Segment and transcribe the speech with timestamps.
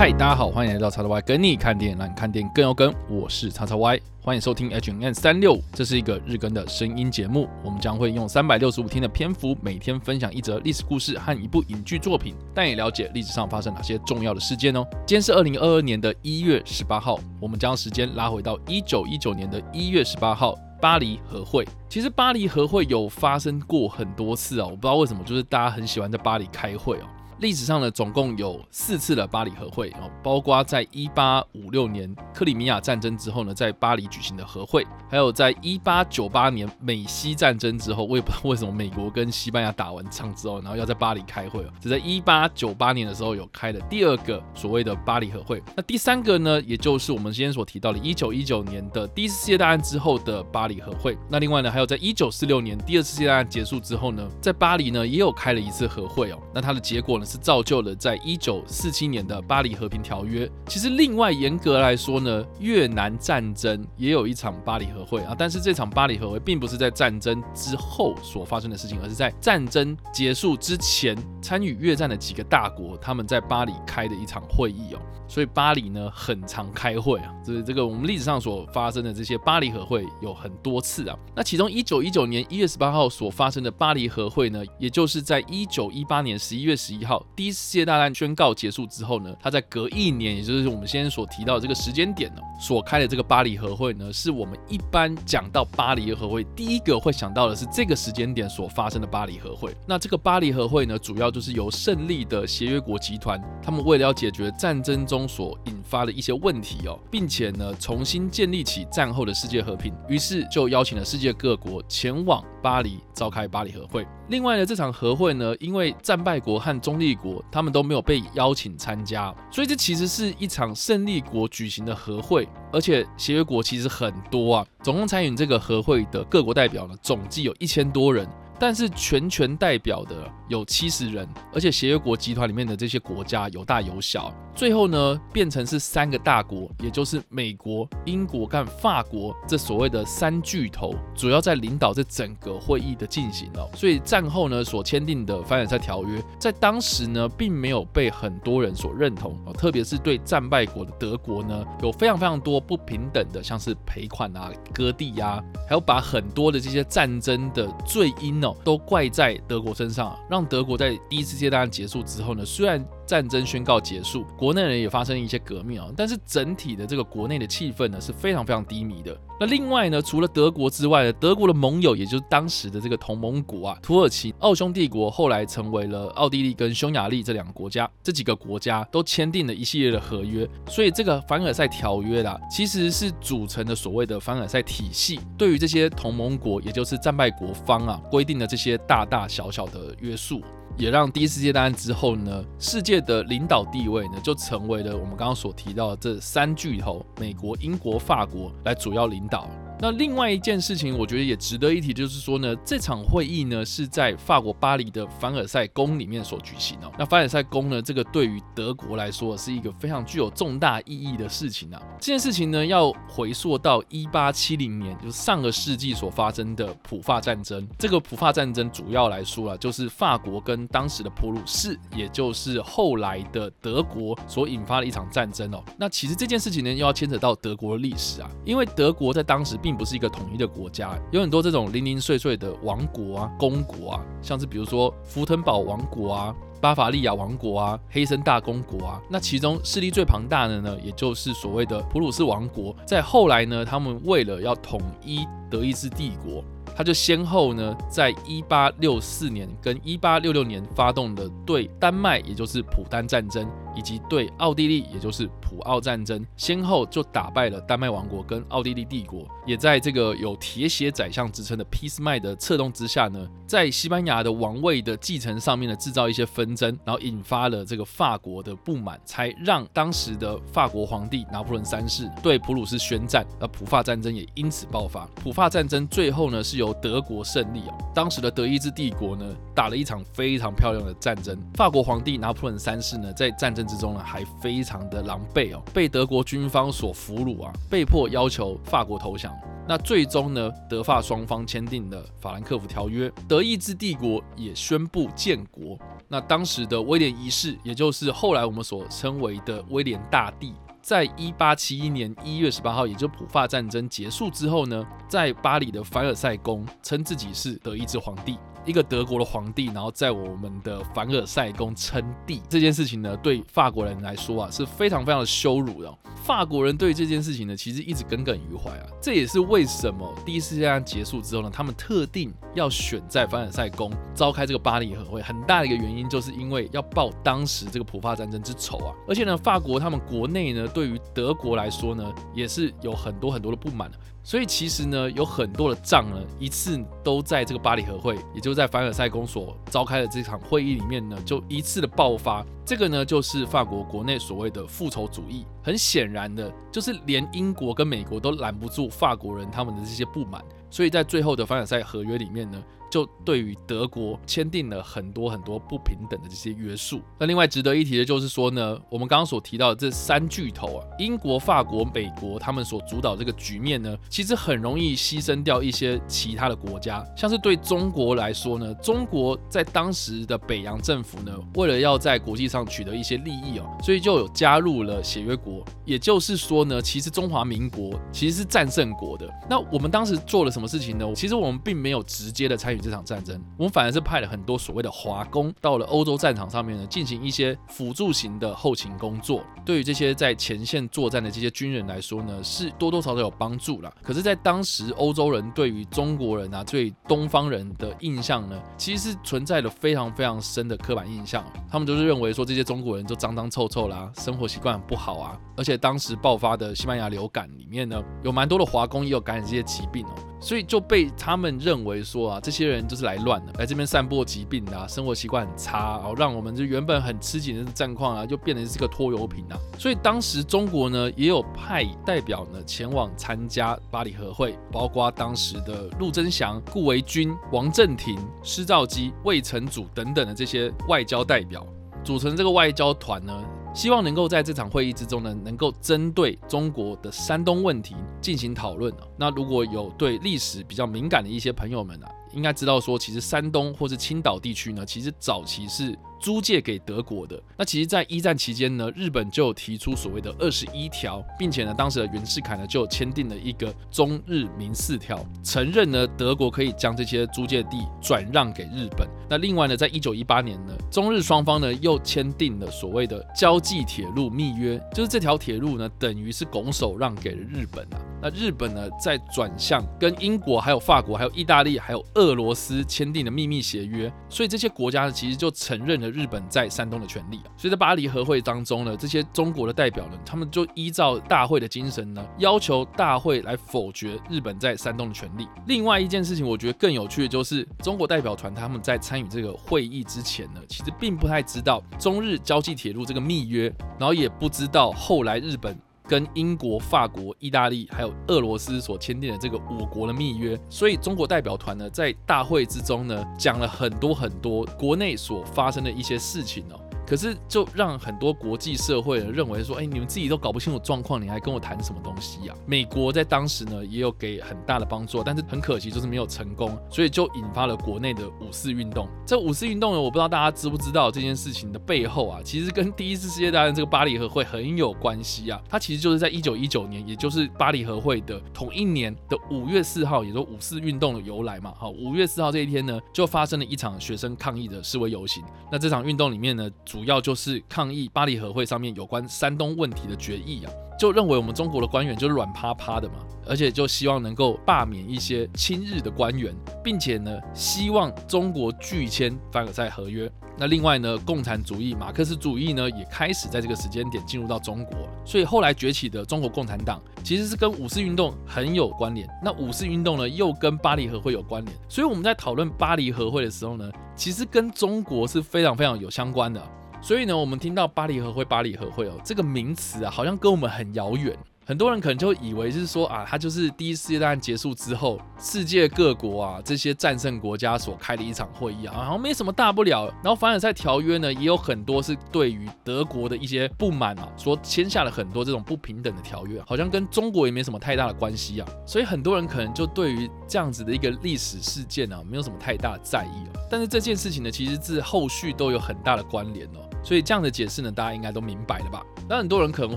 [0.00, 2.90] 嗨，大家好，欢迎来到叉叉 Y 跟你看电影，让你看电影更有梗。
[3.06, 7.46] 我是叉叉 Y，欢迎收听 H N 三六，这是一个日更的声音节目。
[7.62, 14.86] 我们将会用三百六十五天的篇幅，每天分享一则历史故事和一部影剧作品，带你了解历史上发生哪些重要的事件哦。
[15.06, 21.68] 今天是二零二二年的一月十八号，我们将时间拉回到一九一九年的一月十八号，巴黎和会。
[21.90, 27.04] 其实巴黎和会有发生过很多次啊，我不知道为什么，就是大家很喜欢在巴黎开会哦。
[27.40, 45.62] 历史上呢，总共有四次的巴黎和会哦，包括在一八五六年克里米亚战争之后呢，在巴黎举行的和会，还有在一八九八年美西战争之后，我也不知道为什么美国跟西班牙打完仗之后，然后要在巴黎开会哦，只在一八九八年的时候有开的第二个所谓的巴黎和会。
[45.74, 51.16] 那第三个呢，也就是我们今天所提到的，一九一九年的第一次世界大战之后的巴黎和会。
[51.30, 56.38] 那另外呢，还有在一九四六年第二次世界大战结束之后呢，在巴黎呢也有开了一次和会哦。
[56.52, 57.24] 那它的结果呢？
[57.30, 60.50] 是造就了在一九四七年的巴黎和平条约。
[60.66, 65.32] 其实，另外严格来说呢，越南战争也有一场巴黎和会啊。
[65.38, 74.98] 但是这场巴黎和会并不是在战争之后所发生的事情，而是在战争结束之前，参与越战的几个大国他们在巴黎开的一场会议哦。
[75.28, 81.16] 所以巴黎呢很常开会啊，就是这个我们历史上所发生的这些巴黎和会有很多次啊。
[81.36, 99.74] 那其中一九一九年一月十八号所发生的巴黎和会呢，也就是在一九一八年十一月十一号第一次世界大战宣告结束之后呢，他在隔一年，也就是我们先所提到的这个时间点呢，所开的这个巴黎和会呢，是我们一般讲到巴黎和会第一个会想到的是这个时间点所发生的巴黎和会。
[99.86, 114.06] 那这个巴黎和会呢，主要就是由胜利的协约国集团，他们为了要解决战争中所引发的一些问题哦，并且呢重新建立起战后的世界和平，于是就邀请了世界各国前往巴黎召开巴黎和会。
[114.28, 128.28] 另外呢，这场和会呢，因为战败国和中立国他们都没有被邀请参加，所以这其实是一场胜利国举行的和会，而且协约国其实很多啊，总共参与这个和会的各国代表呢，总计有一千多人。
[128.60, 143.66] 但是全权代表的有七十人，而且协约国集团里面的这些国家有大有小，最后呢变成是三个大国，也就是美国、英国跟法国这所谓的三巨头，主要在领导这整个会议的进行了。
[143.74, 158.49] 所以战后呢所签订的凡尔赛条约，在当时呢并没有被很多人所认同哦，特别是对战败国的德国呢，有非常非常多不平等的，像是赔款啊、割地呀，还有把很多的这些战争的罪因哦。
[158.64, 162.84] 都怪在德国身上，让德国在第一次世界大战结束之后呢，虽然。
[163.10, 169.18] 战争宣告结束，国内呢也发生一些革命啊，但是整体的这个国内的气氛呢是非常非常低迷的。
[169.40, 190.40] 那另外呢，除了德国之外呢，德国的盟友也就是当时的这个同盟国啊，土耳其、奥匈帝国，后来成为了奥地利跟匈牙利这两个国家，这几个国家都签订了一系列的合约，所以这个凡尔赛条约啦，其实是组成的所谓的凡尔赛体系，对于这些同盟国，也就是战败国方啊，规定的这些大大小小的约束。
[190.80, 199.46] 也让第一次世界大战之后呢，世界的领导地位呢，就成为了我们刚刚所提到的这三巨头：美国、英国、法国来主要领导。
[199.82, 206.92] 那另外一件事情，我觉得也值得一提，就是说呢，这场会议呢是在法国巴黎的凡尔赛宫里面所举行哦。
[206.98, 211.80] 那凡尔赛宫呢，这个对于德国来说是一个非常具有重大意义的事情啊。
[211.98, 217.66] 这件事情呢，要回溯到一八七零年，就是上个世纪所发生的普法战争。
[217.78, 225.64] 这个普法战争主要来说啊，就是法国跟当时的普鲁士，也就是后来的德国所引发的一场战争哦。
[225.78, 239.00] 那其实这件事情呢，又要牵扯到德国的历史啊，因为德国在当时并并不是一个统一的国家，有很多这种零零碎碎的王国啊、公国啊，像是比如说福腾堡王国啊、巴伐利亚王国啊、黑森大公国啊。
[239.08, 242.74] 那其中势力最庞大的呢，也就是所谓的普鲁士王国。
[242.84, 246.42] 在后来呢，他们为了要统一德意志帝国。
[246.76, 259.26] 他就先后呢，在一八六四年跟一八六六年发动的对丹麦，也就是普丹战争，以及对奥地利，也就是普奥战争，先后就打败了丹麦王国跟奥地利帝国。
[259.44, 275.04] 也在这个有铁血宰相之称的俾斯麦的策动之下呢，在西班牙的王位的继承上面呢，制造一些纷争，然后引发了这个法国的不满，才让当时的法国皇帝拿破仑三世对普鲁士宣战，而普法战争也因此爆发。
[275.16, 276.60] 普法战争最后呢是。
[276.60, 279.24] 由德国胜利哦，当时的德意志帝国呢
[279.54, 281.34] 打了一场非常漂亮的战争。
[281.54, 289.32] 法国皇帝拿破仑三世呢在战争之中呢还非常的狼狈哦，被德国军方所俘虏啊，被迫要求法国投降。
[289.68, 295.78] 那最终呢，德法双方签订了法兰克福条约，德意志帝国也宣布建国。
[296.08, 300.52] 那当时的威廉一世，也就是后来我们所称为的威廉大帝，
[300.82, 308.36] 在一八七一年一月十八号，也就普法战争结束之后呢，在巴黎的凡尔赛宫称自己是德意志皇帝。
[308.64, 315.92] 一个德国的皇帝，然后在我们的凡尔赛宫称帝这件事情呢，对法国人来说啊是非常非常的羞辱的。
[316.22, 318.86] 法国人对这件事情呢，其实一直耿耿于怀啊。
[319.00, 328.94] 这也是为什么第一次世界大战结束之后呢，他们特定要选在凡尔赛宫召开这个巴黎和会，很大的一个原因就是因为要报当时这个普法战争之仇啊。
[329.08, 333.90] 而且呢，法国他们国内呢，对于德国来说呢，也是有很多很多的不满。
[334.22, 342.44] 所以其实呢，有很多的仗呢，一次都在这个巴黎和会，也就在凡尔赛宫所召开的这场会议里面呢，就一次的爆发。
[342.64, 345.44] 这个呢，就是法国国内所谓的复仇主义。
[345.62, 350.44] 很显然的，就是连英国跟美国都拦不住法国人他们的这些不满。
[350.70, 352.62] 所以在最后的凡尔赛合约里面呢。
[352.90, 357.00] 就对于德国签订了很多很多不平等的这些约束。
[357.18, 367.06] 那另外值得一提的就是说呢，我们刚刚所提到的这三巨头啊，英国、法国、美国，他们所主导这个局面呢，其实很容易牺牲掉一些其他的国家。
[367.16, 375.64] 像是对中国来说呢，中国在当时的北洋政府呢，为了要在国际上取得一些利益哦，所以就有加入了协约国。
[375.84, 379.28] 也就是说呢，其实中华民国其实是战胜国的。
[379.48, 381.06] 那我们当时做了什么事情呢？
[381.14, 382.79] 其实我们并没有直接的参与。
[382.80, 389.42] 这场战争，我们反而是派了很多所谓的华工到了欧洲战场上面呢，进行一些辅助型的后勤工作。
[389.64, 393.92] 对于这些在前线作战的这些军人来说呢，是多多少少有帮助了。
[394.02, 401.44] 可是，在当时欧洲人对于中国人啊，对东方人的印象呢，其实是存在了非常非常深的刻板印象。
[401.70, 405.38] 他们就是认为说这些中国人就脏脏臭臭啦，生活习惯不好啊。
[405.56, 410.14] 而且当时爆发的西班牙流感里面呢，有蛮多的华工也有感染这些疾病哦。
[410.42, 419.58] 所以就被他们认为说啊，这些人就是来乱的，来这边散播疾病的，生活习惯很差，然后让我们就原本很吃紧的战况啊，就变成是个拖油瓶啊。
[419.78, 431.66] 所以当时中国呢，也有派代表呢前往参加巴黎和会，包括当时的陆征祥、顾维钧、王振廷、施肇基、魏承祖等等的这些外交代表，
[432.04, 433.32] 组成这个外交团呢。
[433.72, 445.98] 希望能够在这场会议之中呢，能够针对中国的山东问题进行讨论那如果有对历史比较敏感的一些朋友们啊，应该知道说，其实山东或是青岛地区呢，其实早期是。
[446.20, 459.08] 租借给德国的那其实，在一战期间呢，日本就提出所谓的二十一条，并且呢，当时的袁世凯呢就签订了一个中日民四条，承认呢德国可以将这些租借地转让给日本。
[459.30, 468.09] 那另外呢，在一九一八年呢，中日双方呢又签订了所谓的交际铁路密约，就是这条铁路呢等于是拱手让给了日本啊。
[468.22, 476.10] 那日本呢在转向跟英国、还有法国、还有意大利、还有俄罗斯签订的秘密协约，所以这些国家呢其实就承认了。
[476.10, 485.46] 日本在山东的权利，所以在巴黎和会当中呢，这些中国的代表呢，他们就依照大会的精神呢，要求大会来否决日本在山东的权利。
[485.66, 495.78] 另外一件事情，我觉得更有趣的就是，中国代表团他们在参与这个会议之前呢，其实并不太知道中日交际铁路这个密约，然后也不知道后来日本。
[496.10, 506.80] 跟英国、法国、意大利还有俄罗斯所签订的这个五国的密约，所以中国代表团呢在大会之中呢讲了很多很多国内所发生的一些事情哦。
[507.10, 512.54] 可是，就让很多国际社会认为说，哎，你们自己都搞不清楚状况，你还跟我谈什么东西呀？
[512.66, 519.08] 美国在当时呢，也有给很大的帮助，但是很可惜，就是没有成功，所以就引发了国内的五四运动。
[519.26, 525.60] 这五四运动呢，我不知道大家知不知道这件事情的背后啊，其实跟第一次世界大战这个巴黎和会很有关系啊。
[525.68, 531.74] 它其实就是在一九一九年，也就是巴黎和会的同一年的五月四号，也就五四运动的由来嘛。
[531.76, 535.42] 好，五月四号这一天呢，就发生了一场学生抗议的示威游行。
[535.72, 543.14] 那这场运动里面呢，主主要就是抗议巴黎和会上面有关山东问题的决议啊，就认为我们中国的官员就是软趴趴的嘛，
[543.46, 546.54] 而且就希望能够罢免一些亲日的官员，
[546.84, 550.30] 并且呢，希望中国拒签凡尔赛合约。
[550.58, 559.26] 那另外呢，共产主义、马克思主义呢，也开始在这个时间点进入到中国，所以后来崛起的中国共产党其实是跟五四运动很有关联。
[559.42, 566.62] 那五四运动呢，又跟巴黎和会有关联，所以我们在讨论巴黎和会的时候呢，其实跟中国是非常非常有相关的。
[567.02, 571.36] 所以呢，我们听到巴黎和会、巴黎和会哦这个名词啊，好像跟我们很遥远。
[571.70, 580.12] 很多人可能就以为是说啊，它就是第一次世界大战结束之后，世界各国啊这些战胜国家所开的一场会议啊，好像没什么大不了。
[580.20, 588.68] 然后凡尔赛条约呢，也有很多是对于德国的一些不满啊，所签下了很多这种不平等的条约，好像跟中国也没什么太大的关系啊。
[588.84, 593.60] 所以很多人可能就对于这样子的一个历史事件啊，没有什么太大的在意了。
[593.70, 596.80] 但是这件事情呢，其实是后续都有很大的关联哦。
[597.02, 599.02] 所以这样的解释呢，大家应该都明白了吧？
[599.26, 599.96] 那很多人可能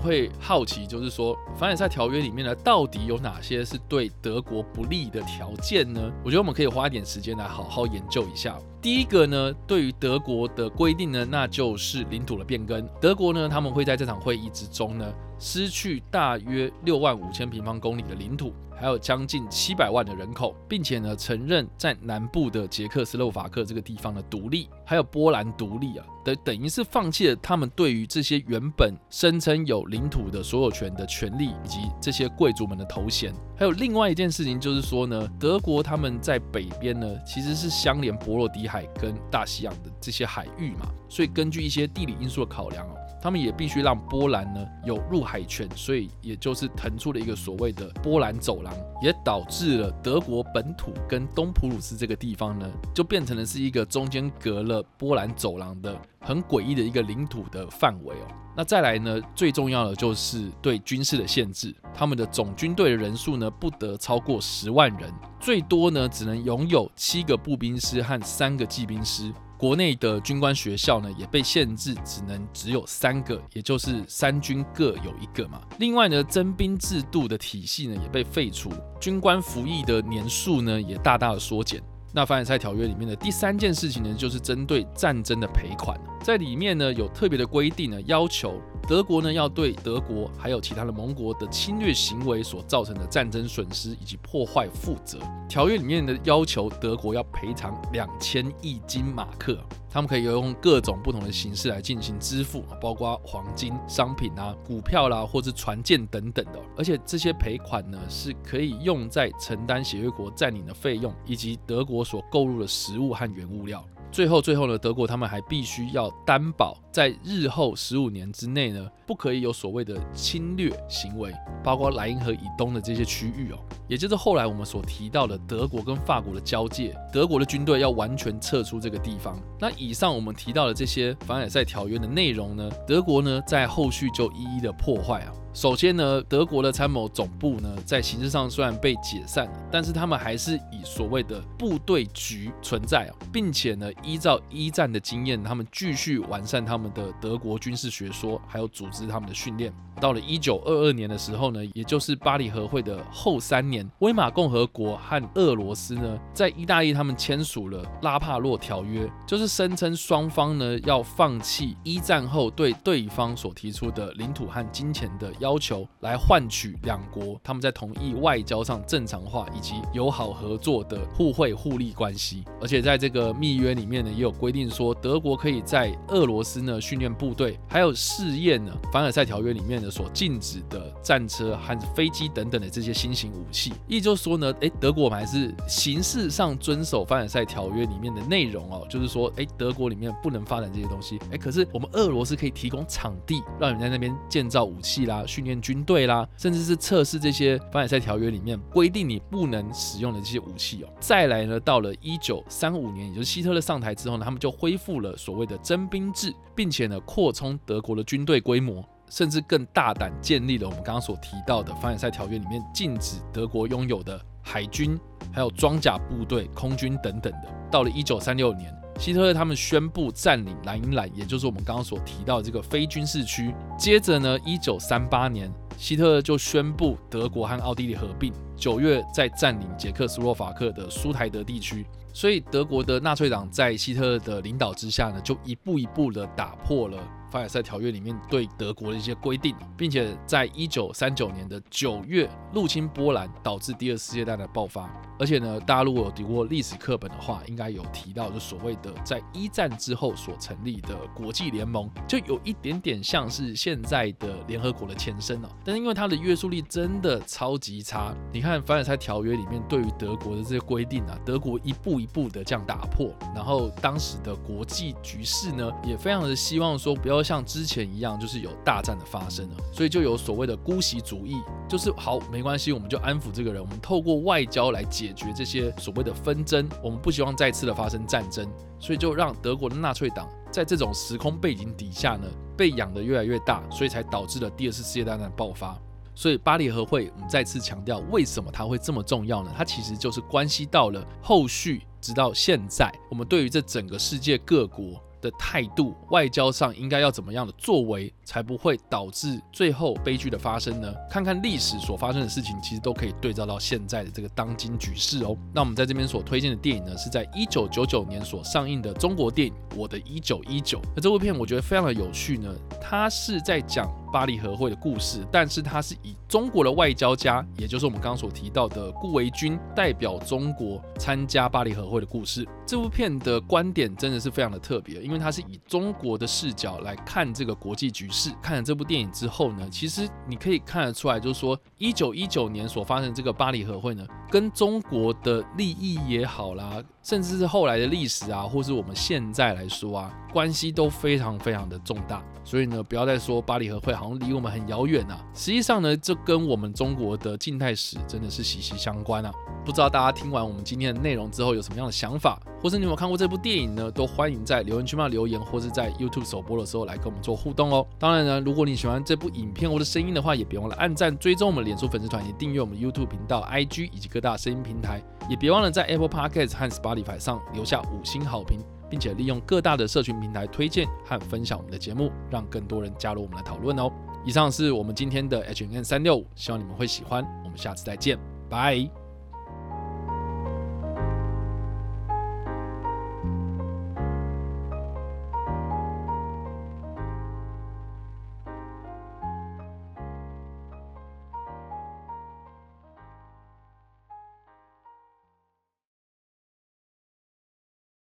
[0.00, 6.12] 会好奇，就是说凡尔赛条约里面呢，到底有哪些是对德国不利的条件呢？
[6.22, 8.58] 我觉得我们可以花一点时间来好好研究一下。
[8.82, 12.86] 第一个呢，对于德国的规定呢，那就是领土的变更。
[13.00, 18.52] 德国呢，他们会在这场会议之中呢，失去大约六万五千平方公里的领土。
[18.84, 33.32] 还有将近七百万的人口，并且呢，承认在南部的捷克斯洛伐克这个地方的独立，还有波兰独立啊，等等于是放弃了他们对于这些原本声称有领土的所有权的权利，以及这些贵族们的头衔。
[33.56, 42.94] 还有另外一件事情就是说呢，德国他们在北边呢，其实是相连波罗的海跟大西洋的这些海域嘛，所以根据一些地理因素的考量哦。
[43.24, 58.26] 他们也必须让波兰呢有入海权，所以也就是腾出了一个所谓的波兰走廊，也导致了德国本土跟东普鲁斯这个地方呢，就变成了是一个中间隔了波兰走廊的很诡异的一个领土的范围哦。
[58.54, 69.32] 那再来呢，最重要的就是对军事的限制，他们的总军队的人数呢不得超过十万人，最多呢只能拥有七个步兵师和三个骑兵师。
[69.56, 75.60] 国内的军官学校呢，也被限制，只能只有三个，也就是三军各有一个嘛。
[75.78, 78.70] 另外呢，征兵制度的体系呢，也被废除，
[79.00, 81.82] 军官服役的年数呢，也大大的缩减。
[82.12, 95.18] 那凡尔赛条约里面的第三件事情呢，就是针对战争的赔款，在里面呢有特别的规定呢，要求德国呢要对德国还有其他的盟国的侵略行为所造成的战争损失以及破坏负责。
[95.48, 99.58] 条约里面的要求，德国要赔偿两千亿金马克。
[99.90, 106.58] 他们可以用各种不同的形式来进行支付，包括黄金、商品啊、股票啦，或是船舰等等的。
[106.76, 113.84] 而且这些赔款呢，是可以用在承担协约国占领的费用，以及德国所购入的食物和原物料。
[114.14, 129.36] 最后，最后呢，德国他们还必须要担保，在日后十五年之内呢，不可以有所谓的侵略行为，包括莱茵河以东的这些区域哦，也就是后来我们所提到的德国跟法国的交界，德国的军队要完全撤出这个地方。
[129.58, 135.32] 那以上我们提到的这些凡尔赛条约的内容呢，德国呢在后续就一一的破坏啊。
[135.54, 149.72] 首先呢，德国的参谋总部呢，在形式上虽然被解散了，但是他们还是以所谓的部队局存在，并且呢，依照一战的经验，他们继续完善他们的德国军事学说，还有组织他们的训练。
[150.00, 165.32] 到了一九二二年的时候呢，也就是巴黎和会的后三年，威玛共和国和俄罗斯呢，在意大利他们签署了拉帕洛条约，就是声称双方呢要放弃一战后对对方所提出的领土和金钱的。
[165.44, 183.74] 要求来换取两国他们在同意外交上正常化以及友好合作的互惠互利关系，而且在这个密约里面呢，也有规定说德国可以在俄罗斯呢训练部队，还有试验呢凡尔赛条约里面呢所禁止的战车和飞机等等的这些新型武器。
[183.86, 195.22] 也就是说呢，哎，德国我们还是形式上遵守凡尔赛条约里面的内容哦，就是说，哎，德国里面不能发展这些东西，哎，可是我们俄罗斯可以提供场地，让人在那边建造武器啦。
[195.34, 200.88] 训练军队啦，甚至是测试这些凡尔赛条约里面规定你不能使用的这些武器哦。
[201.00, 214.96] 再来呢，到了一九三五年，也就是希特勒上台之后呢，他们就恢复了所谓的征兵制，并且呢扩充德国的军队规模，甚至更大胆建立了我们刚刚所提到的凡尔赛条约里面禁止德国拥有的海军、
[215.32, 217.48] 还有装甲部队、空军等等的。
[217.70, 218.72] 到了一九三六年。
[218.98, 223.54] 希特勒他们宣布占领莱茵兰，也就是我们刚刚所提到的这个非军事区。
[223.78, 228.32] 接着呢，一九三八年，希特勒就宣布德国和奥地利合并。
[228.56, 231.84] 九月在占领捷克斯洛伐克的苏台德地区。
[232.12, 236.98] 所以德国的纳粹党在希特勒的领导之下呢，就一步一步的打破了。
[237.28, 244.88] 凡尔赛条约里面对德国的一些规定，并且在一九三九年的九月入侵波兰，导致第二次世界大战的爆发。
[245.18, 255.48] 而且呢，大家如果有读过历史课本的话，应该有提到，就所谓的在一战之后所成立的国际联盟，就有一点点像是现在的联合国的前身哦。
[255.64, 271.34] 但是因为它的约束力真的超级差，你看看凡尔赛条约里面对于德国的这些规定啊，德国一步一步的这样打破，然后当时的国际局势呢，也非常的希望说不要像之前一样，就是有大战的发生了，所以就有所谓的姑息主义，
[271.68, 285.76] 就是好没关系，我们就安抚这个人，我们透过外交来解决这些所谓的纷争，我们不希望再次的发生战争，所以就让德国的纳粹党在这种时空背景底下呢，被养得越来越大，所以才导致了第二次世界大战爆发。
[286.14, 289.52] 所以巴黎和会，我们再次强调，为什么它会这么重要呢？
[289.56, 295.02] 它其实就是关系到了后续，直到现在，我们对于这整个世界各国。
[295.24, 300.92] 的态度，外交上应该要怎么样的作为，才不会导致最后悲剧的发生呢？
[301.08, 305.34] 看看历史所发生的事情，其实都可以对照到现在的这个当今局势哦。
[305.54, 310.78] 那我们在这边所推荐的电影呢，是在一九九九年所上映的中国电影《我的一九一九》。
[310.94, 322.46] 那这部片我觉得非常的有趣呢，它是在讲巴黎和会的故事，但是它是以中国的外交家，也就是我们刚刚所提到的顾维钧代表中国参加巴黎和会的故事。
[322.64, 328.30] 这部片的观点真的是非常的特别，因为它是以中国的视角来看这个国际局势。
[328.40, 342.20] 看了这部电影之后呢，其实你可以看得出来，就是说一九一九年所发生这个巴黎和会呢，跟中国的利益也好啦，甚至是后来的历史啊，或是我们现在来说啊，关系都非常非常的重大。
[342.42, 349.30] 所以呢，不要再说巴黎和会好像离我们很遥远啊，实际上呢，这跟我们中国的近代史真的是息息相关啊。
[349.64, 352.40] 不知道大家听完我们今天的内容之后有什么样的想法？
[352.64, 353.90] 或是你有没有看过这部电影呢？
[353.90, 357.86] 都欢迎在留言区嘛留言，或是在 YouTube 首播的时候来跟我们做互动哦。
[357.98, 365.02] 当然呢，如果你喜欢这部影片或者声音的话，也别忘了按赞、追踪我们脸书粉丝团，也订阅我们 YouTube 频道、IG 以及各大声音平台。
[365.28, 373.92] 也别忘了在 Apple Podcast 和 Spotify 上留下五星好评，并且利用各大的社群平台推荐和分享我们的节目，让更多人加入我们的讨论哦。
[374.24, 377.22] 以上是我们今天的 H N 三六五，希望你们会喜欢。
[377.44, 378.18] 我们下次再见，
[378.48, 379.03] 拜。